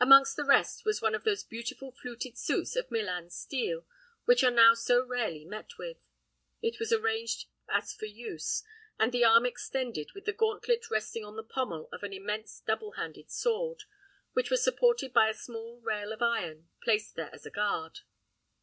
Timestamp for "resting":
10.90-11.26